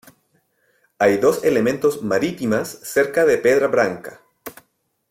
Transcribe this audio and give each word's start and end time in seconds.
Hay 0.97 1.17
dos 1.17 1.43
elementos 1.43 2.01
marítimas 2.01 2.69
cerca 2.81 3.23
de 3.23 3.37
Pedra 3.37 3.67
Branca. 3.67 4.21